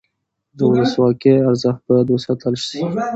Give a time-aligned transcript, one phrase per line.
[0.57, 2.79] د ولسواکۍ ارزښت باید وساتل شي